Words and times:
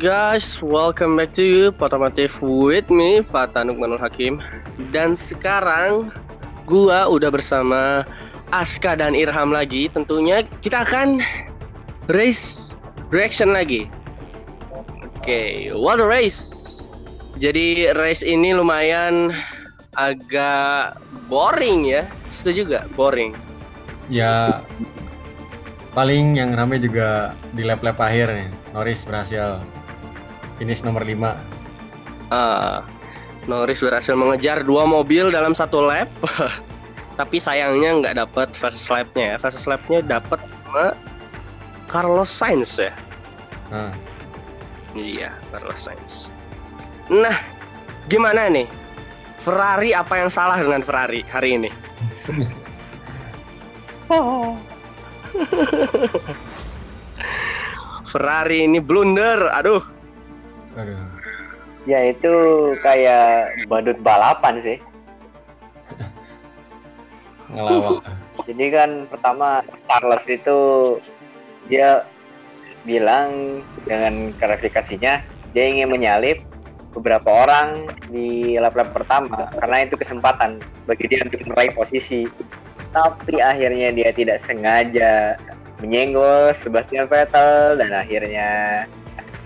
Guys, 0.00 0.64
welcome 0.64 1.20
back 1.20 1.36
to 1.36 1.44
you 1.44 1.68
Potomotif 1.76 2.40
with 2.40 2.88
me 2.88 3.20
Fata 3.20 3.60
Nukmanul 3.60 4.00
Hakim. 4.00 4.40
Dan 4.96 5.12
sekarang 5.12 6.08
gua 6.64 7.04
udah 7.04 7.28
bersama 7.28 8.08
Aska 8.48 8.96
dan 8.96 9.12
Irham 9.12 9.52
lagi. 9.52 9.92
Tentunya 9.92 10.40
kita 10.64 10.88
akan 10.88 11.20
race 12.08 12.72
reaction 13.12 13.52
lagi. 13.52 13.92
Oke, 14.72 15.20
okay, 15.20 15.52
what 15.76 16.00
a 16.00 16.08
race. 16.08 16.80
Jadi 17.36 17.92
race 17.92 18.24
ini 18.24 18.56
lumayan 18.56 19.36
agak 20.00 20.96
boring 21.28 21.84
ya. 21.84 22.08
Setuju 22.32 22.72
gak? 22.72 22.88
Boring. 22.96 23.36
Ya 24.08 24.64
paling 25.92 26.40
yang 26.40 26.56
rame 26.56 26.80
juga 26.80 27.36
di 27.52 27.68
lap-lap 27.68 28.00
akhir 28.00 28.32
nih. 28.32 28.48
Norris 28.72 29.04
berhasil 29.04 29.60
finish 30.60 30.84
nomor 30.84 31.00
5 31.02 31.16
uh, 32.30 32.84
Norris 33.48 33.80
berhasil 33.80 34.14
mengejar 34.14 34.62
dua 34.62 34.84
mobil 34.84 35.32
dalam 35.32 35.56
satu 35.56 35.80
lap. 35.80 36.08
Tapi 37.18 37.36
sayangnya 37.36 38.00
nggak 38.00 38.16
dapat 38.16 38.48
fast 38.56 38.88
lapnya 38.88 39.36
ya. 39.36 39.36
Fast 39.40 39.66
lapnya 39.68 40.00
dapat 40.04 40.40
sama 40.40 40.94
Carlos 41.90 42.30
Sainz 42.30 42.78
ya. 42.78 42.92
Uh. 43.70 43.92
iya 44.98 45.30
Carlos 45.54 45.78
Sainz. 45.78 46.28
Nah 47.08 47.34
gimana 48.10 48.50
nih? 48.50 48.66
Ferrari 49.40 49.96
apa 49.96 50.20
yang 50.20 50.28
salah 50.28 50.60
dengan 50.60 50.84
Ferrari 50.84 51.24
hari 51.28 51.56
ini? 51.56 51.70
Oh. 54.10 54.58
Ferrari 58.10 58.66
ini 58.66 58.82
blunder, 58.82 59.54
aduh. 59.54 59.78
Aduh. 60.78 61.00
Ya 61.88 62.04
itu 62.06 62.34
kayak 62.84 63.56
badut 63.66 63.98
balapan 64.04 64.60
sih. 64.60 64.78
Ngelawak. 67.54 68.04
Jadi 68.46 68.64
kan 68.72 68.90
pertama 69.10 69.64
Charles 69.88 70.24
itu 70.28 70.58
dia 71.70 72.04
bilang 72.84 73.60
dengan 73.84 74.32
klarifikasinya 74.40 75.20
dia 75.52 75.64
ingin 75.68 75.92
menyalip 75.92 76.40
beberapa 76.96 77.46
orang 77.46 77.86
di 78.10 78.58
lap-lap 78.58 78.90
pertama 78.90 79.46
karena 79.60 79.86
itu 79.86 79.94
kesempatan 79.94 80.58
bagi 80.88 81.06
dia 81.06 81.22
untuk 81.22 81.44
meraih 81.46 81.70
posisi 81.76 82.26
tapi 82.90 83.38
akhirnya 83.38 83.94
dia 83.94 84.10
tidak 84.10 84.42
sengaja 84.42 85.38
menyenggol 85.78 86.50
Sebastian 86.50 87.06
Vettel 87.06 87.78
dan 87.78 87.94
akhirnya 87.94 88.48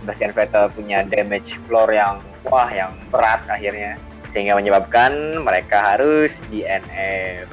Sebastian 0.05 0.36
Vettel 0.36 0.69
punya 0.77 1.00
damage 1.08 1.56
floor 1.64 1.88
yang 1.88 2.20
wah 2.44 2.69
yang 2.69 2.92
berat 3.08 3.41
akhirnya 3.48 3.97
sehingga 4.36 4.52
menyebabkan 4.52 5.41
mereka 5.41 5.96
harus 5.96 6.44
di 6.52 6.61
NF. 6.61 7.48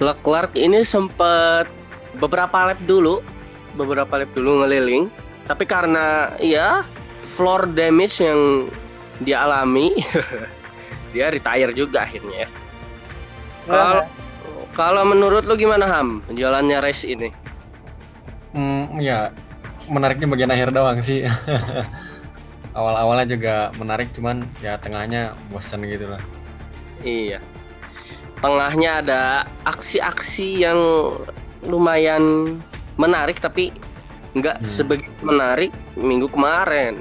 Leclerc 0.00 0.56
ini 0.56 0.86
sempat 0.88 1.68
beberapa 2.16 2.72
lap 2.72 2.80
dulu, 2.88 3.20
beberapa 3.76 4.24
lap 4.24 4.30
dulu 4.32 4.64
ngeliling, 4.64 5.12
tapi 5.44 5.68
karena 5.68 6.32
ya 6.40 6.86
floor 7.36 7.68
damage 7.76 8.24
yang 8.24 8.72
dia 9.20 9.44
alami, 9.44 9.92
dia 11.12 11.28
retire 11.28 11.76
juga 11.76 12.08
akhirnya 12.08 12.46
ya. 12.46 12.50
Kalau 13.68 14.02
kalau 14.72 15.02
menurut 15.04 15.44
lu 15.44 15.60
gimana 15.60 15.84
Ham 15.86 16.24
jalannya 16.32 16.80
race 16.80 17.04
ini? 17.04 17.28
Hmm, 18.54 19.02
ya 19.02 19.34
menariknya 19.88 20.28
bagian 20.30 20.52
akhir 20.52 20.70
doang 20.72 20.98
sih. 21.00 21.26
Awal-awalnya 22.78 23.26
juga 23.38 23.54
menarik 23.78 24.10
cuman 24.18 24.48
ya 24.58 24.80
tengahnya 24.82 25.38
bosan 25.54 25.86
gitu 25.86 26.10
lah. 26.10 26.22
Iya. 27.06 27.38
Tengahnya 28.42 29.00
ada 29.04 29.22
aksi-aksi 29.64 30.66
yang 30.66 30.78
lumayan 31.64 32.58
menarik 32.98 33.38
tapi 33.38 33.70
nggak 34.34 34.58
hmm. 34.60 34.66
sebegitu 34.66 35.14
menarik 35.22 35.70
minggu 35.94 36.26
kemarin. 36.28 36.98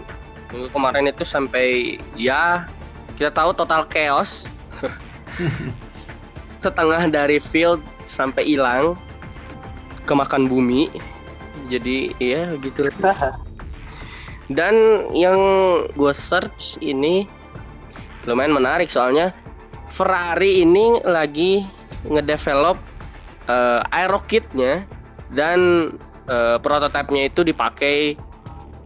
Minggu 0.53 0.69
kemarin 0.69 1.09
itu 1.09 1.25
sampai 1.25 1.97
ya 2.13 2.69
kita 3.17 3.33
tahu 3.33 3.57
total 3.57 3.89
chaos. 3.89 4.45
setengah 6.63 7.11
dari 7.11 7.43
field 7.43 7.83
sampai 8.07 8.55
hilang 8.55 8.95
kemakan 10.07 10.47
bumi 10.47 10.87
jadi 11.69 11.97
ya 12.19 12.55
gitu. 12.59 12.89
Dan 14.51 15.07
yang 15.15 15.39
gue 15.95 16.13
search 16.13 16.75
ini 16.83 17.25
lumayan 18.27 18.55
menarik 18.55 18.91
soalnya. 18.91 19.31
Ferrari 19.93 20.65
ini 20.65 20.97
lagi 21.05 21.61
ngedevelop 22.09 22.81
uh, 23.45 23.85
aerokitnya 23.93 24.89
dan 25.37 25.93
uh, 26.25 26.57
prototipenya 26.57 27.29
itu 27.29 27.45
dipakai 27.45 28.17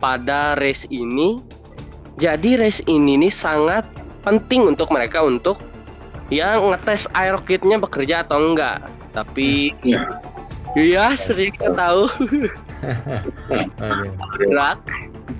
pada 0.04 0.60
race 0.60 0.84
ini. 0.92 1.40
Jadi 2.20 2.60
race 2.60 2.84
ini 2.92 3.16
nih 3.16 3.32
sangat 3.32 3.88
penting 4.28 4.68
untuk 4.68 4.92
mereka 4.92 5.24
untuk 5.24 5.56
ya 6.28 6.60
ngetes 6.60 7.08
aerokitnya 7.16 7.80
bekerja 7.80 8.28
atau 8.28 8.52
enggak. 8.52 8.84
Tapi 9.16 9.72
ya. 9.88 10.04
Iya 10.78 11.18
sering 11.18 11.58
tahu 11.58 12.06
gerak 14.38 14.82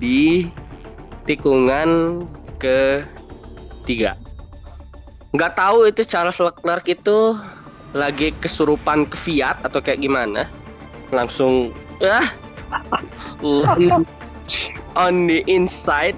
di 0.02 0.50
tikungan 1.30 2.26
ke 2.58 3.06
tiga 3.86 4.18
nggak 5.36 5.54
tahu 5.54 5.86
itu 5.86 6.02
Charles 6.02 6.42
Leclerc 6.42 6.88
itu 6.90 7.38
lagi 7.96 8.36
kesurupan 8.44 9.08
ke 9.08 9.16
Fiat 9.16 9.64
atau 9.64 9.80
kayak 9.80 10.04
gimana. 10.04 10.48
Langsung 11.12 11.72
ah 12.04 12.28
on 15.02 15.14
the 15.28 15.40
inside. 15.48 16.16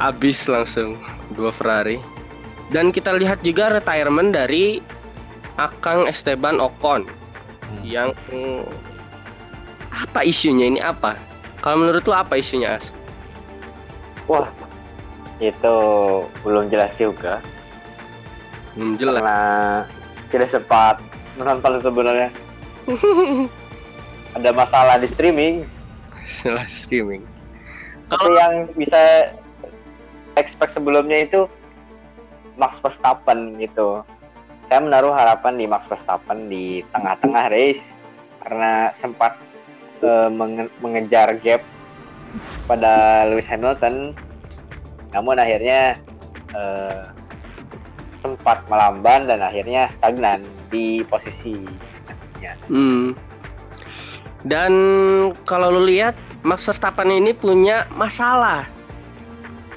Habis 0.00 0.50
langsung 0.50 0.98
dua 1.38 1.54
Ferrari. 1.54 2.02
Dan 2.72 2.90
kita 2.90 3.14
lihat 3.14 3.44
juga 3.44 3.70
retirement 3.70 4.34
dari 4.34 4.82
Akang 5.60 6.10
Esteban 6.10 6.58
Ocon 6.58 7.06
hmm. 7.64 7.82
yang 7.84 8.10
hmm, 8.30 8.64
apa 9.94 10.20
isunya 10.26 10.68
ini 10.68 10.80
apa? 10.82 11.16
Kalau 11.64 11.80
menurut 11.80 12.04
lo 12.04 12.14
apa 12.14 12.36
isunya 12.36 12.76
As? 12.76 12.92
Wah, 14.28 14.48
itu 15.40 15.76
belum 16.44 16.68
jelas 16.68 16.92
juga. 16.96 17.40
Belum 18.76 18.96
jelas. 19.00 19.20
Karena 19.22 19.40
tidak 20.28 20.48
sempat 20.50 20.96
menonton 21.38 21.80
sebenarnya. 21.80 22.30
Ada 24.36 24.50
masalah 24.50 24.98
di 24.98 25.06
streaming. 25.06 25.62
Masalah 26.10 26.66
streaming. 26.66 27.22
Kalau 28.10 28.34
yang 28.36 28.68
bisa 28.74 29.32
expect 30.36 30.74
sebelumnya 30.74 31.24
itu 31.24 31.46
Max 32.58 32.78
Verstappen 32.82 33.58
gitu. 33.58 34.02
Saya 34.68 34.80
menaruh 34.80 35.12
harapan 35.12 35.60
di 35.60 35.64
Max 35.68 35.84
Verstappen 35.86 36.48
di 36.48 36.80
tengah-tengah 36.96 37.52
race 37.52 38.00
karena 38.44 38.92
sempat 38.96 39.36
uh, 40.00 40.28
menge 40.32 40.72
mengejar 40.80 41.36
gap 41.44 41.60
pada 42.64 43.24
Lewis 43.28 43.48
Hamilton. 43.48 44.16
Namun 45.12 45.36
akhirnya 45.38 46.00
uh, 46.56 47.12
sempat 48.18 48.64
melamban 48.72 49.28
dan 49.28 49.44
akhirnya 49.44 49.86
stagnan 49.92 50.42
di 50.72 51.04
posisi 51.06 51.60
Hmm. 52.68 53.16
Dan 54.44 54.72
kalau 55.48 55.72
lu 55.72 55.88
lihat 55.88 56.12
Max 56.44 56.68
Verstappen 56.68 57.08
ini 57.08 57.32
punya 57.32 57.88
masalah. 57.96 58.68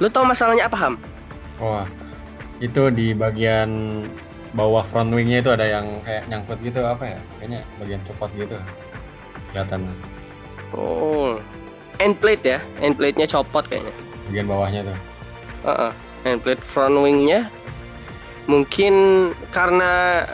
Lu 0.03 0.11
tau 0.11 0.27
masalahnya 0.27 0.67
apa 0.67 0.75
Ham? 0.75 0.99
Wah, 1.63 1.87
itu 2.59 2.91
di 2.91 3.15
bagian 3.15 4.03
bawah 4.57 4.81
front 4.89 5.13
wingnya 5.13 5.45
itu 5.45 5.53
ada 5.53 5.69
yang 5.69 6.01
kayak 6.01 6.25
nyangkut 6.25 6.57
gitu 6.65 6.81
apa 6.81 7.05
ya? 7.05 7.19
Kayaknya 7.37 7.61
bagian 7.77 8.01
copot 8.09 8.29
gitu. 8.33 8.57
Kelihatan. 9.53 9.79
Oh 10.73 11.37
end 12.01 12.17
plate 12.17 12.57
ya 12.57 12.59
end 12.81 12.97
plate 12.97 13.21
nya 13.21 13.29
copot 13.29 13.69
kayaknya. 13.69 13.93
Bagian 14.27 14.49
bawahnya 14.49 14.81
tuh. 14.81 14.97
Uh 15.61 15.69
-uh. 15.69 15.91
end 16.25 16.41
plate 16.41 16.65
front 16.65 16.97
wingnya. 16.97 17.53
Mungkin 18.49 18.93
karena 19.53 20.25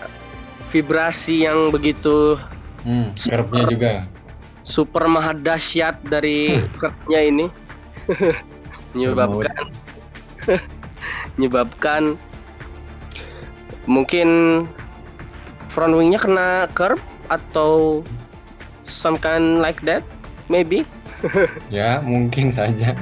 vibrasi 0.71 1.43
yang 1.43 1.69
begitu 1.69 2.39
hmm, 2.87 3.11
curve-nya 3.19 3.63
juga. 3.67 3.91
Super 4.63 5.03
maha 5.11 5.35
dahsyat 5.35 5.99
dari 6.07 6.63
curve-nya 6.79 7.19
ini. 7.19 7.45
Menyebabkan 8.95 9.67
menyebabkan 11.35 12.15
mungkin 13.89 14.63
front 15.74 15.97
wingnya 15.97 16.21
kena 16.21 16.69
curb 16.77 17.01
atau 17.27 18.03
some 18.85 19.18
kind 19.18 19.59
like 19.59 19.80
that 19.83 20.03
maybe? 20.51 20.85
Ya 21.71 22.03
mungkin 22.03 22.51
saja. 22.51 22.94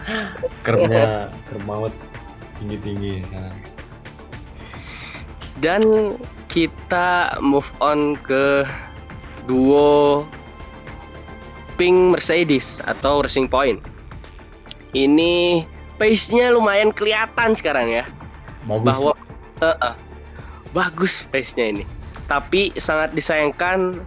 Kerbnya 0.64 1.28
kermaut 1.52 1.92
tinggi 2.58 2.76
tinggi 2.80 3.12
sana. 3.28 3.52
Dan 5.60 6.16
kita 6.48 7.36
move 7.44 7.68
on 7.84 8.16
ke 8.24 8.64
duo 9.44 10.24
Pink 11.76 12.16
Mercedes 12.16 12.80
atau 12.88 13.22
Racing 13.22 13.46
Point. 13.46 13.78
Ini 14.96 15.62
pace-nya 16.00 16.50
lumayan 16.56 16.90
kelihatan 16.90 17.52
sekarang 17.52 17.92
ya. 17.92 18.04
Bagus. 18.64 18.96
Bahwa 18.96 19.12
uh, 19.60 19.76
uh, 19.92 19.94
bagus 20.72 21.24
pace-nya 21.32 21.72
ini 21.76 21.84
tapi 22.28 22.72
sangat 22.76 23.16
disayangkan 23.16 24.04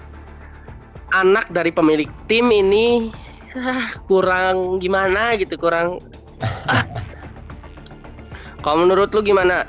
anak 1.11 1.49
dari 1.51 1.73
pemilik 1.73 2.07
tim 2.29 2.47
ini 2.53 3.09
ah, 3.57 3.91
kurang 4.05 4.77
gimana 4.79 5.35
gitu 5.35 5.57
kurang 5.57 5.99
ah. 6.69 6.85
kalau 8.63 8.85
menurut 8.85 9.09
lu 9.11 9.25
gimana 9.25 9.65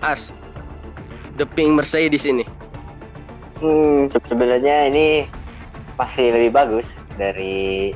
As 0.00 0.32
The 1.36 1.44
Pink 1.44 1.76
Mercedes 1.76 2.24
ini 2.24 2.44
Hmm, 3.60 4.08
se- 4.08 4.24
sebenarnya 4.24 4.88
ini 4.88 5.28
masih 6.00 6.32
lebih 6.32 6.56
bagus 6.56 7.04
dari 7.20 7.92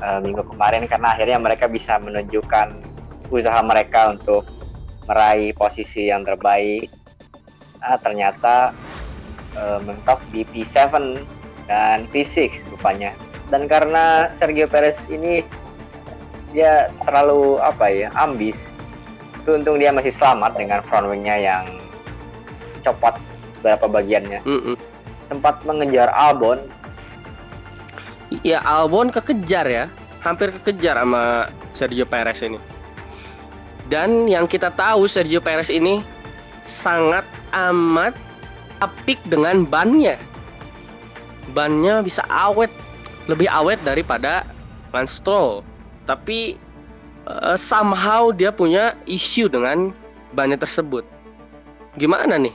uh, 0.00 0.16
minggu 0.24 0.48
kemarin 0.48 0.88
karena 0.88 1.12
akhirnya 1.12 1.36
mereka 1.36 1.68
bisa 1.68 2.00
menunjukkan 2.00 2.72
usaha 3.28 3.60
mereka 3.60 4.16
untuk 4.16 4.48
meraih 5.04 5.52
posisi 5.52 6.08
yang 6.08 6.24
terbaik. 6.24 6.88
Ah, 7.86 7.94
ternyata 8.02 8.74
uh, 9.54 9.78
mentok 9.78 10.18
di 10.34 10.42
P7 10.50 11.22
dan 11.70 12.10
P6 12.10 12.66
rupanya. 12.74 13.14
Dan 13.46 13.70
karena 13.70 14.26
Sergio 14.34 14.66
Perez 14.66 15.06
ini 15.06 15.46
dia 16.50 16.90
terlalu 17.06 17.62
apa 17.62 17.86
ya 17.86 18.10
ambis. 18.18 18.74
Itu 19.38 19.54
untung 19.54 19.78
dia 19.78 19.94
masih 19.94 20.10
selamat 20.10 20.58
dengan 20.58 20.82
front 20.82 21.06
wingnya 21.06 21.38
yang 21.38 21.86
copot 22.86 23.18
beberapa 23.66 23.90
bagiannya 23.90 24.46
Mm-mm. 24.46 24.78
sempat 25.26 25.58
mengejar 25.66 26.06
Albon 26.14 26.62
ya 28.46 28.62
Albon 28.62 29.10
kekejar 29.10 29.66
ya 29.66 29.84
hampir 30.22 30.54
kekejar 30.62 30.94
sama 30.94 31.50
Sergio 31.74 32.06
Perez 32.06 32.46
ini 32.46 32.62
dan 33.90 34.30
yang 34.30 34.46
kita 34.46 34.70
tahu 34.70 35.10
Sergio 35.10 35.42
Perez 35.42 35.66
ini 35.66 36.06
sangat 36.66 37.24
amat 37.54 38.12
apik 38.84 39.16
dengan 39.30 39.64
bannya. 39.64 40.20
Bannya 41.54 42.02
bisa 42.02 42.26
awet 42.28 42.68
lebih 43.30 43.46
awet 43.50 43.78
daripada 43.82 44.46
Lance 44.94 45.20
tapi 46.08 46.56
eh, 47.28 47.56
somehow 47.58 48.32
dia 48.32 48.48
punya 48.48 48.96
isu 49.04 49.50
dengan 49.50 49.92
bannya 50.32 50.56
tersebut. 50.56 51.04
Gimana 52.00 52.40
nih 52.40 52.54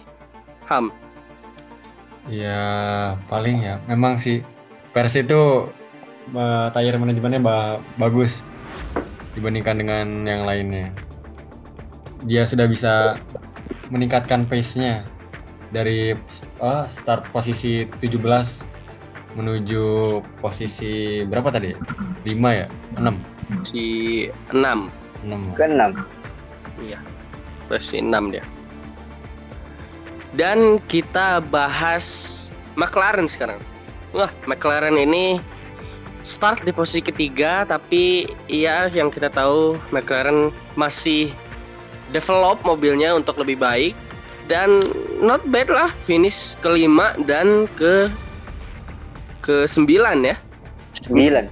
Ham? 0.66 0.90
Ya 2.30 2.62
paling 3.30 3.62
ya. 3.62 3.78
Memang 3.86 4.18
sih 4.18 4.42
Pers 4.96 5.14
itu 5.14 5.70
eh, 6.34 6.68
tire 6.74 6.98
manajemennya 6.98 7.42
ba- 7.44 7.80
bagus 8.02 8.42
dibandingkan 9.38 9.78
dengan 9.80 10.08
yang 10.26 10.44
lainnya. 10.50 10.90
Dia 12.26 12.46
sudah 12.46 12.66
bisa 12.66 13.22
meningkatkan 13.92 14.48
pace-nya 14.48 15.04
dari 15.76 16.16
eh, 16.64 16.84
start 16.88 17.28
posisi 17.36 17.86
17 18.00 18.18
menuju 19.36 19.84
posisi 20.40 21.24
berapa 21.28 21.52
tadi? 21.52 21.76
5 22.26 22.32
ya? 22.52 22.68
6 23.00 23.68
si 23.68 23.84
6 24.56 24.90
6 25.28 25.60
ke 25.60 25.64
enam 25.68 25.92
Iya, 26.82 26.98
versi 27.70 28.02
6 28.02 28.34
dia. 28.34 28.42
Dan 30.34 30.82
kita 30.88 31.44
bahas 31.44 32.48
McLaren 32.80 33.28
sekarang. 33.28 33.60
Wah, 34.16 34.32
McLaren 34.50 34.98
ini 34.98 35.38
start 36.26 36.64
di 36.66 36.74
posisi 36.74 37.04
ketiga, 37.04 37.68
tapi 37.68 38.26
ya 38.50 38.90
yang 38.90 39.14
kita 39.14 39.30
tahu 39.30 39.78
McLaren 39.94 40.50
masih 40.74 41.30
develop 42.12 42.62
mobilnya 42.64 43.16
untuk 43.16 43.40
lebih 43.40 43.60
baik 43.60 43.94
dan 44.52 44.84
not 45.24 45.40
bad 45.48 45.72
lah 45.72 45.90
finish 46.04 46.60
kelima 46.60 47.16
dan 47.24 47.72
ke 47.80 48.12
ke 49.42 49.66
sembilan 49.66 50.22
ya. 50.22 50.36
sembilan 51.02 51.46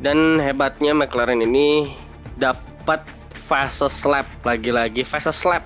Dan 0.00 0.38
hebatnya 0.38 0.92
McLaren 0.92 1.40
ini 1.40 1.92
dapat 2.38 3.02
fastest 3.48 4.04
lap 4.06 4.28
lagi-lagi 4.46 5.04
fastest 5.04 5.44
lap 5.44 5.64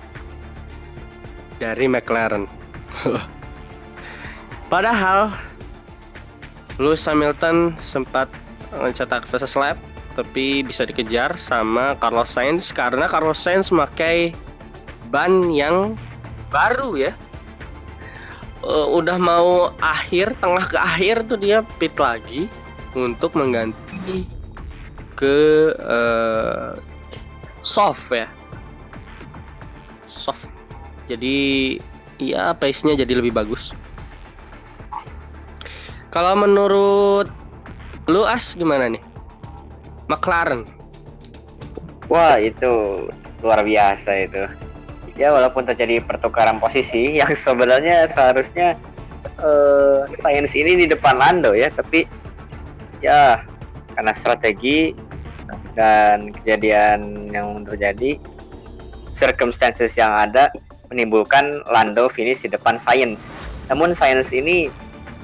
dari 1.59 1.87
McLaren. 1.87 2.47
Padahal 4.73 5.33
Lewis 6.79 7.03
Hamilton 7.03 7.75
sempat 7.83 8.31
mencetak 8.71 9.27
fastest 9.27 9.59
lap 9.59 9.75
tapi 10.19 10.67
bisa 10.67 10.83
dikejar 10.83 11.39
sama 11.39 11.95
Carlos 12.03 12.27
Sainz 12.27 12.75
karena 12.75 13.07
Carlos 13.07 13.39
Sainz 13.39 13.71
memakai 13.71 14.35
ban 15.07 15.47
yang 15.47 15.95
baru 16.51 16.99
ya. 16.99 17.15
Eh, 18.59 18.87
udah 18.91 19.15
mau 19.15 19.71
akhir, 19.79 20.35
tengah 20.43 20.67
ke 20.67 20.75
akhir 20.75 21.23
tuh 21.31 21.39
dia 21.39 21.63
pit 21.79 21.95
lagi 21.95 22.51
untuk 22.99 23.31
mengganti 23.39 24.27
ke 25.15 25.71
eh, 25.71 26.75
soft 27.63 28.11
ya. 28.11 28.27
Soft. 30.03 30.51
Jadi 31.07 31.79
ya 32.19 32.51
pace-nya 32.51 32.99
jadi 32.99 33.23
lebih 33.23 33.31
bagus. 33.31 33.71
Kalau 36.11 36.35
menurut 36.35 37.31
lu 38.11 38.25
as 38.27 38.57
gimana 38.57 38.91
nih 38.91 39.08
McLaren. 40.09 40.65
Wah 42.09 42.41
itu 42.41 43.05
luar 43.45 43.61
biasa 43.61 44.25
itu. 44.25 44.43
Ya 45.15 45.29
walaupun 45.29 45.69
terjadi 45.69 46.01
pertukaran 46.01 46.57
posisi 46.57 47.13
yang 47.21 47.31
sebenarnya 47.31 48.09
seharusnya 48.09 48.75
eh 49.39 49.99
Sainz 50.19 50.55
ini 50.55 50.83
di 50.83 50.85
depan 50.89 51.15
Lando 51.19 51.51
ya 51.53 51.69
tapi 51.71 52.07
ya 53.03 53.43
karena 53.95 54.11
strategi 54.15 54.95
dan 55.75 56.31
kejadian 56.39 57.31
yang 57.31 57.67
terjadi 57.67 58.15
circumstances 59.11 59.95
yang 59.99 60.11
ada 60.11 60.47
menimbulkan 60.87 61.63
Lando 61.67 62.07
finish 62.07 62.47
di 62.47 62.49
depan 62.51 62.79
Sainz 62.79 63.31
namun 63.67 63.91
Sainz 63.91 64.31
ini 64.31 64.71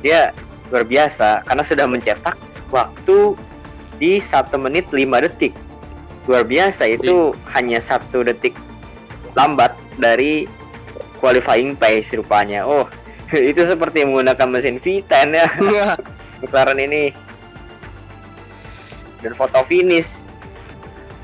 dia 0.03 0.35
luar 0.71 0.83
biasa 0.83 1.47
karena 1.47 1.63
sudah 1.63 1.87
mencetak 1.87 2.35
waktu 2.75 3.35
di 3.97 4.19
satu 4.19 4.59
menit 4.59 4.87
5 4.91 5.25
detik. 5.25 5.53
Luar 6.25 6.41
biasa 6.41 6.97
itu 6.97 7.37
hanya 7.53 7.77
satu 7.77 8.25
detik 8.25 8.57
lambat 9.37 9.75
dari 10.01 10.49
qualifying 11.21 11.77
pace 11.77 12.15
rupanya. 12.17 12.65
Oh 12.65 12.89
itu 13.51 13.61
seperti 13.61 14.05
menggunakan 14.05 14.47
mesin 14.49 14.77
V10 14.81 15.27
ya. 15.33 15.47
McLaren 16.41 16.79
ini. 16.81 17.13
Dan 19.23 19.33
foto 19.33 19.65
finish. 19.65 20.29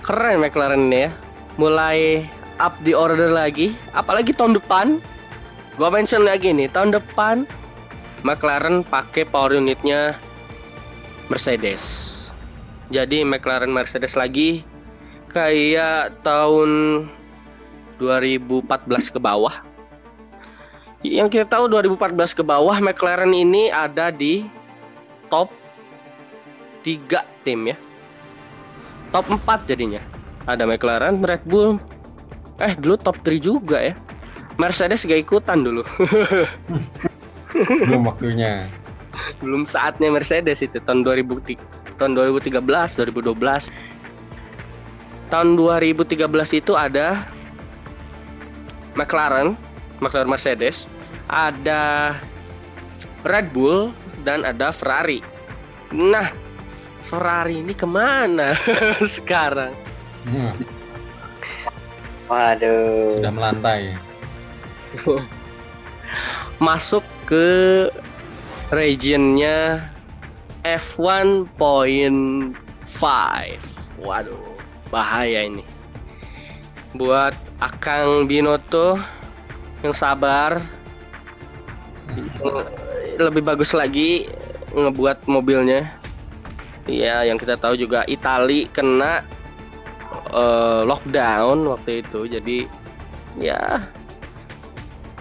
Keren 0.01 0.42
McLaren 0.42 0.90
ini 0.90 1.06
ya. 1.06 1.12
Mulai 1.60 2.25
up 2.58 2.74
di 2.82 2.94
order 2.96 3.30
lagi. 3.30 3.78
Apalagi 3.94 4.34
tahun 4.34 4.58
depan. 4.58 4.98
Gua 5.80 5.88
mention 5.88 6.28
lagi 6.28 6.51
nih 6.51 6.68
tahun 6.68 6.94
depan 6.94 7.48
McLaren 8.28 8.84
pakai 8.86 9.24
power 9.24 9.56
unitnya 9.56 10.20
Mercedes 11.32 12.11
jadi 12.91 13.24
McLaren 13.24 13.71
Mercedes 13.71 14.19
lagi 14.19 14.67
kayak 15.31 16.12
tahun 16.27 17.07
2014 18.03 18.67
ke 19.15 19.19
bawah. 19.19 19.63
Yang 21.01 21.39
kita 21.39 21.57
tahu 21.57 21.71
2014 21.71 22.38
ke 22.38 22.43
bawah 22.45 22.77
McLaren 22.77 23.31
ini 23.31 23.71
ada 23.71 24.12
di 24.12 24.45
top 25.31 25.50
3 26.83 27.24
tim 27.48 27.71
ya. 27.71 27.77
Top 29.15 29.25
4 29.31 29.71
jadinya. 29.71 30.03
Ada 30.45 30.67
McLaren, 30.67 31.24
Red 31.24 31.48
Bull 31.48 31.79
eh 32.62 32.77
dulu 32.77 33.00
top 33.00 33.17
3 33.24 33.39
juga 33.41 33.79
ya. 33.81 33.95
Mercedes 34.60 35.07
gak 35.07 35.25
ikutan 35.25 35.63
dulu. 35.63 35.81
Belum 37.88 38.03
waktunya. 38.05 38.67
Belum 39.39 39.63
saatnya 39.63 40.12
Mercedes 40.12 40.62
itu 40.62 40.77
tahun 40.83 41.07
2000 41.07 41.81
tahun 42.01 42.17
2013 42.17 42.58
2012 42.65 43.70
tahun 45.29 45.50
2013 45.55 46.17
itu 46.58 46.74
ada 46.74 47.29
McLaren 48.98 49.53
McLaren 50.01 50.27
Mercedes 50.34 50.89
ada 51.29 52.17
Red 53.22 53.53
Bull 53.53 53.93
dan 54.25 54.41
ada 54.41 54.74
Ferrari 54.74 55.22
Nah, 55.91 56.31
Ferrari 57.03 57.60
ini 57.60 57.75
ke 57.75 57.84
mana 57.84 58.55
sekarang? 59.20 59.75
Hmm, 60.24 60.55
Waduh. 62.31 63.20
sudah 63.20 63.31
melantai. 63.36 63.91
Masuk 66.63 67.03
ke 67.27 67.91
regionnya 68.72 69.84
F1.5. 70.62 71.53
Waduh, 74.01 74.41
bahaya 74.94 75.46
ini. 75.46 75.65
Buat 76.94 77.34
Akang 77.58 78.27
Binoto 78.27 79.00
yang 79.82 79.96
sabar, 79.96 80.62
lebih 83.18 83.41
bagus 83.41 83.74
lagi 83.74 84.30
ngebuat 84.75 85.25
mobilnya. 85.25 85.89
Ya, 86.89 87.24
yang 87.24 87.38
kita 87.38 87.56
tahu 87.62 87.77
juga 87.77 88.03
Itali 88.10 88.68
kena 88.74 89.22
eh, 90.34 90.82
lockdown 90.86 91.70
waktu 91.70 92.01
itu, 92.03 92.27
jadi 92.27 92.58
ya 93.39 93.88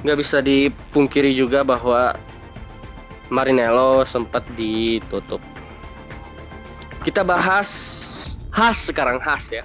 nggak 0.00 0.18
bisa 0.18 0.40
dipungkiri 0.40 1.36
juga 1.36 1.60
bahwa 1.60 2.16
Marinello 3.30 4.02
sempat 4.02 4.42
ditutup. 4.58 5.38
Kita 7.06 7.22
bahas 7.22 7.70
Has 8.50 8.76
sekarang 8.76 9.22
Has 9.22 9.48
ya. 9.54 9.62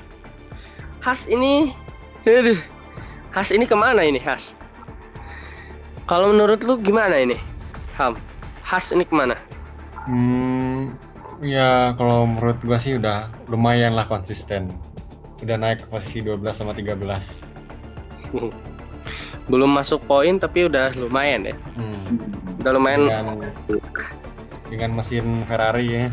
Has 1.01 1.25
ini, 1.25 1.73
aduh, 2.23 2.61
Has 3.33 3.49
ini 3.49 3.65
ke 3.65 3.73
mana 3.73 4.05
ini 4.05 4.21
Has? 4.21 4.53
Kalau 6.05 6.29
menurut 6.29 6.61
lu 6.61 6.77
gimana 6.77 7.17
ini, 7.17 7.35
Ham? 7.97 8.21
Has 8.61 8.93
ini 8.93 9.01
ke 9.01 9.13
mana? 9.17 9.33
Hmm, 10.05 10.93
ya 11.41 11.97
kalau 11.97 12.29
menurut 12.29 12.61
gua 12.61 12.77
sih 12.77 13.01
udah 13.01 13.33
lumayan 13.49 13.97
lah 13.97 14.05
konsisten. 14.05 14.69
Udah 15.41 15.57
naik 15.57 15.81
ke 15.83 15.87
posisi 15.89 16.21
12 16.21 16.45
sama 16.53 16.77
13. 16.77 17.01
Belum 19.51 19.69
masuk 19.73 20.05
poin 20.05 20.37
tapi 20.37 20.69
udah 20.69 20.93
lumayan 20.93 21.49
ya. 21.49 21.55
Hmm. 21.73 22.54
Udah 22.65 22.81
lumayan 22.81 23.05
Dengan, 23.05 23.25
dengan 24.73 24.89
mesin 24.97 25.45
Ferrari 25.45 25.85
ya. 25.85 26.05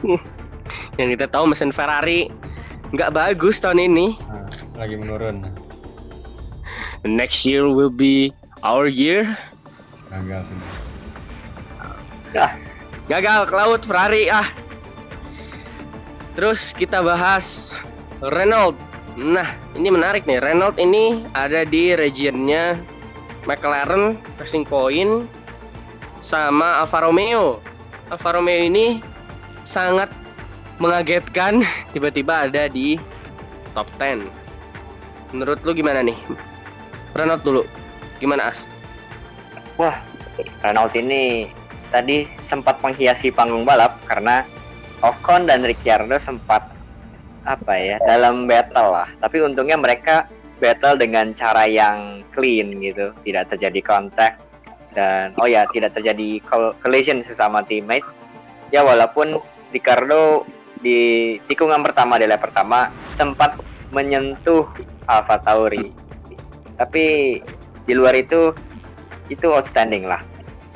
yang 0.96 1.12
kita 1.12 1.28
tahu 1.28 1.52
mesin 1.52 1.68
Ferrari 1.68 2.32
nggak 2.96 3.12
bagus 3.12 3.60
tahun 3.60 3.84
ini. 3.84 4.16
Nah, 4.16 4.48
lagi 4.80 4.96
menurun. 4.96 5.52
Next 7.04 7.44
year 7.44 7.68
will 7.68 7.92
be 7.92 8.32
our 8.64 8.88
year. 8.88 9.36
Gagal 10.08 10.56
sudah. 10.56 10.72
Ah, 12.48 12.56
Gagal 13.12 13.44
ke 13.44 13.52
laut 13.52 13.84
Ferrari 13.84 14.32
ah. 14.32 14.48
Terus 16.32 16.72
kita 16.72 17.04
bahas 17.04 17.76
Renault. 18.24 18.80
Nah, 19.20 19.52
ini 19.76 19.92
menarik 19.92 20.24
nih. 20.24 20.40
Renault 20.40 20.80
ini 20.80 21.28
ada 21.36 21.68
di 21.68 21.92
regionnya 21.92 22.80
McLaren, 23.44 24.16
Racing 24.40 24.64
Point, 24.64 25.28
sama 26.22 26.80
Alfa 26.80 27.02
Romeo. 27.02 27.58
Alfa 28.08 28.38
Romeo 28.38 28.62
ini 28.62 29.02
sangat 29.66 30.08
mengagetkan 30.78 31.66
tiba-tiba 31.92 32.48
ada 32.48 32.70
di 32.70 32.96
top 33.74 33.90
10. 33.98 34.30
Menurut 35.34 35.58
lu 35.66 35.74
gimana 35.74 36.00
nih? 36.00 36.16
Renault 37.12 37.42
dulu. 37.44 37.62
Gimana 38.22 38.54
As? 38.54 38.64
Renault 40.62 40.94
ini 40.94 41.50
tadi 41.90 42.24
sempat 42.38 42.78
menghiasi 42.80 43.34
panggung 43.34 43.66
balap 43.66 43.98
karena 44.06 44.46
Ocon 45.02 45.50
dan 45.50 45.66
Ricciardo 45.66 46.14
sempat 46.22 46.62
apa 47.42 47.74
ya 47.74 47.98
dalam 48.06 48.46
battle 48.46 48.94
lah. 48.94 49.08
Tapi 49.18 49.42
untungnya 49.42 49.74
mereka 49.74 50.30
battle 50.62 50.94
dengan 50.94 51.34
cara 51.34 51.66
yang 51.66 52.22
clean 52.30 52.78
gitu, 52.78 53.10
tidak 53.26 53.50
terjadi 53.50 53.82
kontak 53.82 54.38
dan 54.92 55.32
oh 55.40 55.48
ya 55.48 55.64
tidak 55.72 55.96
terjadi 55.96 56.40
col- 56.44 56.76
collision 56.80 57.20
sesama 57.24 57.64
teammate. 57.64 58.06
Ya 58.72 58.80
walaupun 58.84 59.40
Ricardo 59.72 60.44
di 60.80 61.36
tikungan 61.46 61.80
pertama 61.80 62.18
di 62.18 62.26
lap 62.26 62.42
pertama 62.42 62.88
sempat 63.16 63.56
menyentuh 63.92 64.66
Alfa 65.06 65.40
Tauri. 65.44 65.92
Tapi 66.76 67.04
di 67.84 67.92
luar 67.92 68.16
itu 68.16 68.56
itu 69.28 69.46
outstanding 69.48 70.08
lah. 70.08 70.20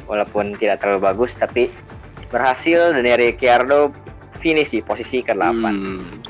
Walaupun 0.06 0.54
tidak 0.56 0.85
terlalu 0.85 1.11
bagus 1.12 1.35
tapi 1.35 1.73
berhasil 2.30 2.94
dan 2.94 3.02
Ricciardo 3.02 3.90
finish 4.38 4.70
di 4.70 4.85
posisi 4.85 5.25
ke-8. 5.25 5.64
Hmm. 5.66 6.23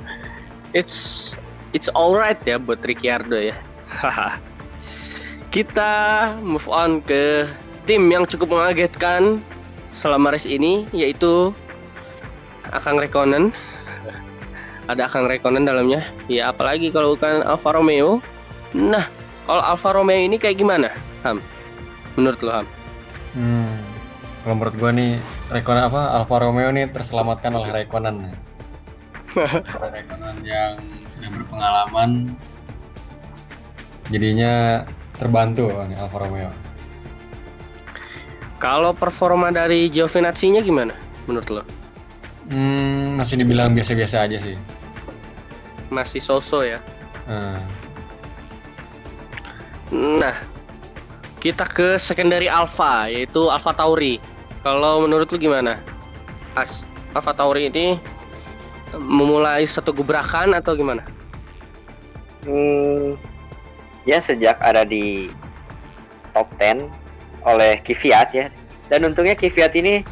It's 0.72 1.34
it's 1.76 1.90
alright 1.92 2.38
ya 2.48 2.56
buat 2.56 2.80
Ricciardo 2.84 3.36
ya. 3.36 3.56
Kita 5.54 5.92
move 6.40 6.66
on 6.68 7.00
ke 7.04 7.48
tim 7.86 8.02
yang 8.10 8.26
cukup 8.26 8.50
mengagetkan 8.50 9.40
selama 9.94 10.34
race 10.34 10.44
ini 10.44 10.84
yaitu 10.90 11.54
Akang 12.74 12.98
Rekonen. 12.98 13.54
Ada 14.90 15.06
Akang 15.06 15.30
Rekonen 15.30 15.64
dalamnya. 15.64 16.02
Ya 16.26 16.50
apalagi 16.50 16.90
kalau 16.90 17.14
bukan 17.14 17.46
Alfa 17.46 17.72
Romeo. 17.78 18.18
Nah, 18.74 19.06
kalau 19.46 19.62
Alfa 19.62 19.94
Romeo 19.94 20.18
ini 20.18 20.36
kayak 20.36 20.58
gimana, 20.58 20.90
Ham? 21.22 21.38
Menurut 22.18 22.42
lo, 22.42 22.50
Ham? 22.50 22.66
Hmm. 23.38 23.78
Kalau 24.42 24.54
menurut 24.62 24.74
gua 24.78 24.90
nih 24.94 25.18
Raikkonen 25.50 25.90
apa 25.90 26.22
Alfa 26.22 26.36
Romeo 26.42 26.70
nih 26.70 26.90
terselamatkan 26.90 27.54
oleh 27.54 27.70
Raikkonen. 27.70 28.34
Oleh 29.34 29.90
Raikkonen 29.90 30.42
yang 30.42 30.78
sudah 31.06 31.30
berpengalaman 31.34 32.34
jadinya 34.10 34.86
terbantu 35.18 35.70
nih 35.86 35.98
Alfa 35.98 36.18
Romeo. 36.22 36.65
Kalau 38.66 38.90
performa 38.90 39.54
dari 39.54 39.86
Giovinazzi-nya 39.86 40.58
gimana 40.66 40.90
menurut 41.30 41.46
lo? 41.54 41.62
Hmm, 42.50 43.14
masih 43.14 43.38
dibilang 43.38 43.78
biasa-biasa 43.78 44.26
aja 44.26 44.42
sih. 44.42 44.58
Masih 45.94 46.18
so-so 46.18 46.66
ya. 46.66 46.82
Nah, 47.30 47.62
Nah, 49.94 50.34
kita 51.38 51.62
ke 51.62 51.94
secondary 51.94 52.50
Alpha 52.50 53.06
yaitu 53.06 53.46
Alpha 53.46 53.70
Tauri. 53.70 54.18
Kalau 54.66 55.06
menurut 55.06 55.30
lu 55.30 55.38
gimana? 55.38 55.78
As 56.58 56.82
Alpha 57.14 57.30
Tauri 57.30 57.70
ini 57.70 57.94
memulai 58.98 59.62
satu 59.62 59.94
gebrakan 59.94 60.58
atau 60.58 60.74
gimana? 60.74 61.06
Hmm, 62.42 63.14
ya 64.10 64.18
sejak 64.18 64.58
ada 64.58 64.82
di 64.82 65.30
top 66.34 66.50
10 66.58 67.05
oleh 67.46 67.80
Kvyat 67.80 68.28
ya. 68.34 68.46
Dan 68.90 69.06
untungnya 69.06 69.38
Kvyat 69.38 69.72
ini 69.78 70.02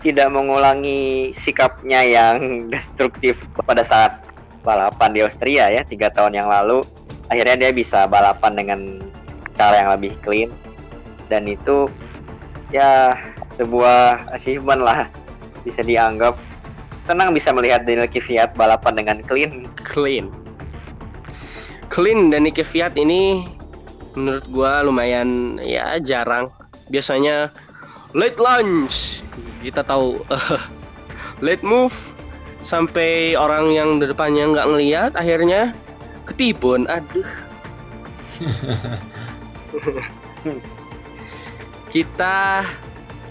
tidak 0.00 0.30
mengulangi 0.30 1.34
sikapnya 1.34 2.06
yang 2.06 2.36
destruktif 2.72 3.42
pada 3.66 3.82
saat 3.82 4.22
balapan 4.62 5.14
di 5.14 5.20
Austria 5.22 5.70
ya 5.70 5.82
tiga 5.82 6.08
tahun 6.14 6.38
yang 6.38 6.48
lalu. 6.48 6.86
Akhirnya 7.26 7.68
dia 7.68 7.70
bisa 7.74 8.06
balapan 8.06 8.54
dengan 8.54 8.80
cara 9.58 9.82
yang 9.82 9.90
lebih 9.98 10.14
clean 10.22 10.50
dan 11.26 11.46
itu 11.50 11.90
ya 12.70 13.14
sebuah 13.50 14.30
achievement 14.30 14.82
lah 14.82 15.10
bisa 15.66 15.82
dianggap 15.82 16.38
senang 17.02 17.34
bisa 17.34 17.50
melihat 17.54 17.82
Daniel 17.86 18.10
Kvyat 18.10 18.54
balapan 18.54 18.94
dengan 18.98 19.16
clean 19.26 19.66
Clean. 19.86 20.26
Clean 21.86 22.34
dan 22.34 22.44
Nicky 22.44 22.66
Fiat 22.66 22.98
ini 22.98 23.46
menurut 24.18 24.44
gua 24.50 24.82
lumayan 24.82 25.56
ya 25.62 26.02
jarang. 26.02 26.50
Biasanya 26.90 27.50
late 28.14 28.38
lunch. 28.40 29.22
Kita 29.62 29.82
tahu 29.82 30.22
late 31.46 31.64
move 31.66 31.94
sampai 32.66 33.38
orang 33.38 33.70
yang 33.70 34.02
di 34.02 34.06
depannya 34.10 34.50
nggak 34.50 34.68
ngelihat 34.70 35.12
akhirnya 35.14 35.74
ketibun. 36.26 36.86
Aduh. 36.90 37.28
Kita 41.94 42.66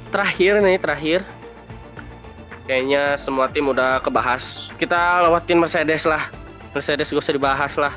terakhir 0.09 0.63
nih 0.63 0.79
terakhir. 0.79 1.21
Kayaknya 2.65 3.13
semua 3.21 3.45
tim 3.53 3.69
udah 3.69 4.01
kebahas. 4.01 4.73
Kita 4.81 5.21
lewatin 5.29 5.61
Mercedes 5.61 6.09
lah. 6.09 6.33
Mercedes 6.73 7.13
gak 7.13 7.21
usah 7.21 7.35
dibahas 7.37 7.77
lah. 7.77 7.93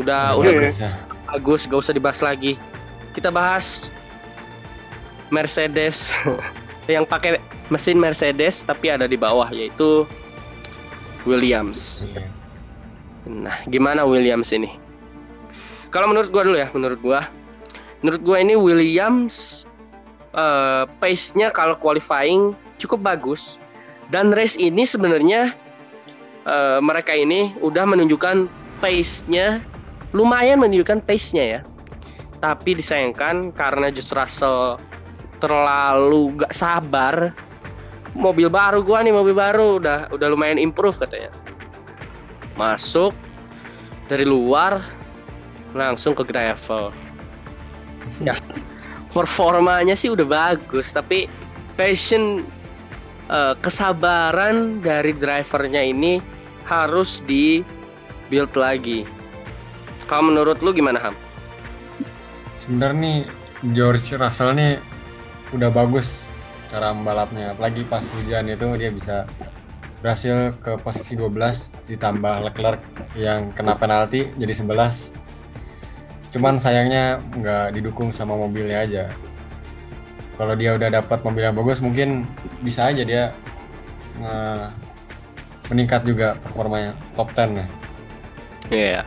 Udah 0.00 0.32
Oke. 0.32 0.48
udah 0.48 0.64
bisa. 0.64 0.88
bagus, 1.28 1.68
gak 1.68 1.80
usah 1.84 1.92
dibahas 1.92 2.24
lagi. 2.24 2.56
Kita 3.12 3.28
bahas 3.28 3.92
Mercedes 5.30 6.10
yang 6.92 7.06
pakai 7.06 7.38
mesin 7.70 7.98
Mercedes 7.98 8.66
tapi 8.66 8.90
ada 8.90 9.06
di 9.06 9.14
bawah 9.14 9.46
yaitu 9.50 10.06
Williams. 11.24 12.02
Nah, 13.28 13.54
gimana 13.68 14.02
Williams 14.02 14.50
ini? 14.50 14.74
Kalau 15.90 16.06
menurut 16.10 16.30
gua 16.30 16.42
dulu 16.46 16.56
ya, 16.56 16.68
menurut 16.72 16.98
gua, 17.02 17.20
menurut 18.00 18.22
gua 18.22 18.36
ini 18.40 18.54
Williams 18.56 19.66
eh, 20.32 20.84
pace-nya 20.98 21.52
kalau 21.52 21.76
qualifying 21.76 22.56
cukup 22.80 23.04
bagus, 23.04 23.60
Dan 24.10 24.34
race 24.34 24.58
ini 24.58 24.82
sebenarnya 24.82 25.54
uh, 26.42 26.82
mereka 26.82 27.14
ini 27.14 27.54
udah 27.62 27.86
menunjukkan 27.86 28.50
pace-nya 28.82 29.62
lumayan 30.10 30.58
menunjukkan 30.58 31.06
pace-nya 31.06 31.44
ya. 31.46 31.60
Tapi 32.42 32.74
disayangkan 32.74 33.54
karena 33.54 33.94
just 33.94 34.10
Russell 34.10 34.82
terlalu 35.40 36.36
gak 36.38 36.52
sabar. 36.54 37.34
Mobil 38.14 38.50
baru 38.50 38.82
gua 38.82 39.06
nih 39.06 39.14
mobil 39.14 39.34
baru 39.34 39.78
udah 39.78 40.10
udah 40.10 40.26
lumayan 40.30 40.58
improve 40.58 40.98
katanya. 40.98 41.30
Masuk 42.58 43.14
dari 44.10 44.26
luar 44.26 44.82
langsung 45.74 46.14
ke 46.14 46.22
gravel. 46.26 46.92
Ya, 48.20 48.34
performanya 49.14 49.94
sih 49.94 50.10
udah 50.12 50.26
bagus 50.26 50.90
tapi 50.90 51.30
passion 51.78 52.42
uh, 53.30 53.54
kesabaran 53.62 54.82
dari 54.82 55.14
drivernya 55.14 55.80
ini 55.80 56.18
harus 56.66 57.22
di 57.24 57.62
build 58.28 58.52
lagi. 58.58 59.06
Kalau 60.10 60.26
menurut 60.26 60.58
lu 60.58 60.74
gimana 60.74 60.98
Ham? 60.98 61.14
Sebenarnya 62.58 62.98
nih 62.98 63.18
George 63.72 64.10
Russell 64.18 64.58
nih 64.58 64.82
udah 65.54 65.70
bagus 65.72 66.26
cara 66.70 66.94
membalapnya, 66.94 67.54
apalagi 67.54 67.82
pas 67.90 68.06
hujan 68.14 68.46
itu 68.46 68.66
dia 68.78 68.94
bisa 68.94 69.26
berhasil 70.00 70.54
ke 70.64 70.78
posisi 70.80 71.18
12 71.18 71.90
ditambah 71.90 72.46
Leclerc 72.46 72.80
yang 73.18 73.52
kena 73.52 73.76
penalti 73.76 74.32
jadi 74.40 74.56
11 74.56 75.12
cuman 76.30 76.56
sayangnya 76.56 77.20
nggak 77.36 77.76
didukung 77.76 78.08
sama 78.08 78.32
mobilnya 78.32 78.86
aja 78.86 79.04
kalau 80.40 80.56
dia 80.56 80.72
udah 80.72 80.88
dapat 80.88 81.20
mobil 81.20 81.44
yang 81.44 81.52
bagus 81.52 81.84
mungkin 81.84 82.24
bisa 82.64 82.88
aja 82.88 83.04
dia 83.04 83.36
meningkat 85.68 86.02
juga 86.08 86.40
performanya 86.40 86.96
top 87.14 87.28
10 87.36 87.38
ya. 87.38 87.46
Iya. 87.52 87.66
Yeah. 88.72 89.04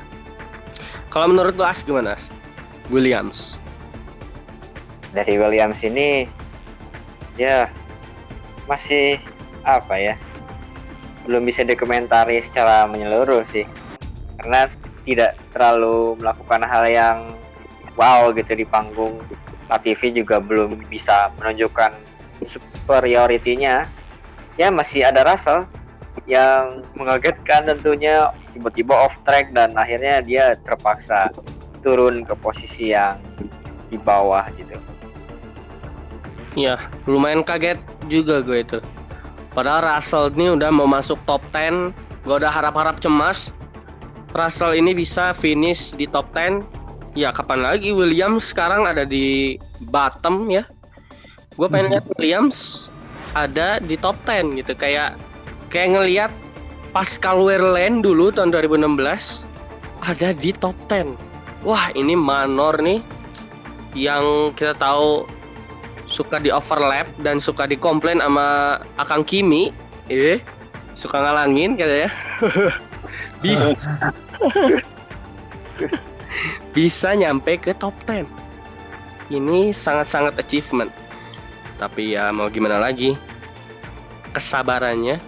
Kalau 1.10 1.30
menurut 1.30 1.58
lu 1.58 1.66
As 1.66 1.82
gimana? 1.86 2.18
Williams. 2.90 3.58
Dari 5.14 5.38
Williams 5.38 5.86
ini 5.86 6.26
ya 7.38 7.70
masih 8.66 9.22
apa 9.64 9.96
ya? 9.96 10.16
Belum 11.30 11.46
bisa 11.46 11.64
dikomentari 11.64 12.42
secara 12.42 12.90
menyeluruh 12.90 13.46
sih. 13.48 13.64
Karena 14.42 14.68
tidak 15.06 15.40
terlalu 15.54 16.18
melakukan 16.20 16.66
hal 16.66 16.84
yang 16.90 17.18
wow 17.96 18.34
gitu 18.34 18.58
di 18.58 18.66
panggung 18.66 19.22
Latifi 19.72 20.12
juga 20.12 20.44
belum 20.44 20.86
bisa 20.92 21.32
menunjukkan 21.40 21.96
superioritinya 22.44 23.88
ya 24.60 24.68
masih 24.70 25.08
ada 25.08 25.24
Russell 25.24 25.66
yang 26.30 26.86
mengagetkan 26.96 27.68
tentunya 27.68 28.32
tiba-tiba 28.56 28.96
off 28.96 29.18
track 29.26 29.52
dan 29.52 29.76
akhirnya 29.76 30.22
dia 30.24 30.56
terpaksa 30.62 31.34
turun 31.84 32.24
ke 32.24 32.32
posisi 32.38 32.96
yang 32.96 33.20
di 33.92 34.00
bawah 34.00 34.48
gitu. 34.56 34.78
Iya, 36.54 36.78
lumayan 37.10 37.42
kaget 37.42 37.82
juga 38.08 38.46
gue 38.46 38.62
itu. 38.62 38.80
Padahal 39.54 39.86
Russell 39.86 40.34
ini 40.34 40.54
udah 40.54 40.70
mau 40.70 40.86
masuk 40.90 41.18
top 41.26 41.42
10, 41.54 41.94
gue 42.26 42.36
udah 42.38 42.50
harap-harap 42.50 43.02
cemas. 43.02 43.54
Russell 44.34 44.74
ini 44.74 44.98
bisa 44.98 45.34
finish 45.38 45.94
di 45.94 46.10
top 46.10 46.30
10 46.34 46.66
ya 47.14 47.30
kapan 47.30 47.62
lagi 47.62 47.94
Williams 47.94 48.50
sekarang 48.50 48.90
ada 48.90 49.06
di 49.06 49.58
bottom 49.94 50.50
ya. 50.50 50.66
Gue 51.54 51.70
pengen 51.70 51.94
lihat 51.94 52.06
Williams 52.18 52.90
ada 53.38 53.78
di 53.78 53.94
top 53.98 54.18
10 54.26 54.58
gitu. 54.58 54.74
Kayak 54.74 55.18
kayak 55.70 55.98
ngelihat 55.98 56.32
Pascal 56.94 57.42
Wehrlein 57.42 58.06
dulu 58.06 58.30
tahun 58.30 58.54
2016 58.54 59.02
ada 60.06 60.30
di 60.38 60.54
top 60.54 60.78
10 60.86 61.18
wah 61.66 61.90
ini 61.98 62.14
Manor 62.14 62.78
nih 62.78 63.02
yang 63.98 64.54
kita 64.54 64.78
tahu 64.78 65.26
suka 66.08 66.40
di 66.40 66.54
overlap 66.54 67.08
dan 67.24 67.40
suka 67.40 67.68
dikomplain 67.68 68.20
sama 68.20 68.80
Akang 69.00 69.24
Kimi 69.24 69.72
eh 70.12 70.40
suka 70.94 71.20
ngalangin 71.20 71.80
katanya 71.80 72.12
bisa 73.44 73.74
bisa 76.74 77.14
nyampe 77.14 77.62
ke 77.62 77.72
top 77.78 77.94
10. 78.10 78.26
Ini 79.32 79.72
sangat-sangat 79.72 80.36
achievement. 80.38 80.90
Tapi 81.78 82.18
ya 82.18 82.34
mau 82.34 82.50
gimana 82.50 82.82
lagi? 82.82 83.16
Kesabarannya 84.34 85.22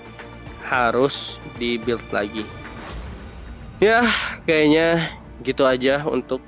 harus 0.66 1.38
di-build 1.62 2.04
lagi. 2.10 2.42
Ya, 3.78 4.02
kayaknya 4.50 5.14
gitu 5.46 5.68
aja 5.68 6.02
untuk 6.08 6.42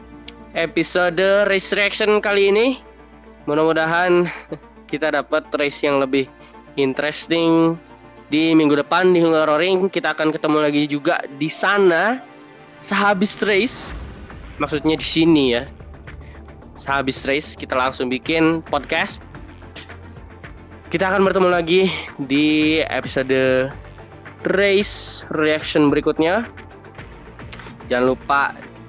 episode 0.57 1.45
race 1.45 1.71
reaction 1.77 2.17
kali 2.17 2.49
ini. 2.49 2.67
Mudah-mudahan 3.47 4.27
kita 4.91 5.15
dapat 5.15 5.47
race 5.55 5.79
yang 5.79 6.03
lebih 6.03 6.27
interesting 6.75 7.79
di 8.27 8.51
minggu 8.51 8.75
depan 8.75 9.15
di 9.15 9.23
Hungaroring. 9.23 9.87
Kita 9.87 10.11
akan 10.11 10.35
ketemu 10.35 10.57
lagi 10.67 10.83
juga 10.83 11.23
di 11.39 11.47
sana 11.47 12.19
sehabis 12.83 13.39
race. 13.47 13.87
Maksudnya 14.59 14.99
di 14.99 15.07
sini 15.07 15.55
ya. 15.55 15.63
Sehabis 16.75 17.23
race 17.23 17.55
kita 17.55 17.71
langsung 17.71 18.11
bikin 18.11 18.59
podcast. 18.67 19.23
Kita 20.91 21.07
akan 21.07 21.23
bertemu 21.31 21.47
lagi 21.47 21.87
di 22.27 22.83
episode 22.83 23.71
race 24.59 25.23
reaction 25.31 25.87
berikutnya. 25.87 26.43
Jangan 27.87 28.11
lupa 28.11 28.41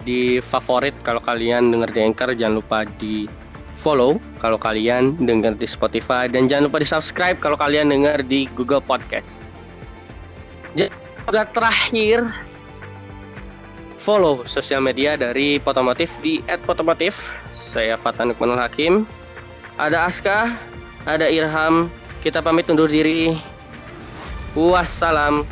di 0.03 0.43
favorit 0.43 0.99
kalau 1.07 1.23
kalian 1.23 1.71
dengar 1.71 1.95
di 1.95 2.01
Anchor 2.03 2.35
jangan 2.35 2.59
lupa 2.59 2.83
di 2.99 3.31
follow 3.79 4.19
kalau 4.43 4.59
kalian 4.59 5.15
dengar 5.23 5.55
di 5.55 5.65
Spotify 5.65 6.27
dan 6.27 6.51
jangan 6.51 6.67
lupa 6.67 6.83
di 6.83 6.89
subscribe 6.91 7.39
kalau 7.39 7.55
kalian 7.55 7.95
dengar 7.95 8.19
di 8.27 8.51
Google 8.59 8.83
Podcast. 8.83 9.47
Juga 10.75 11.47
terakhir 11.55 12.27
follow 14.03 14.43
sosial 14.49 14.83
media 14.83 15.15
dari 15.15 15.63
Potomotif 15.63 16.11
di 16.25 16.43
@potomotif. 16.67 17.19
Saya 17.55 17.95
Fatan 17.95 18.35
Nukmanul 18.35 18.59
Hakim. 18.59 19.07
Ada 19.79 20.11
Aska, 20.11 20.59
ada 21.07 21.31
Irham. 21.31 21.87
Kita 22.25 22.43
pamit 22.43 22.67
undur 22.67 22.91
diri. 22.91 23.39
Wassalam. 24.59 25.47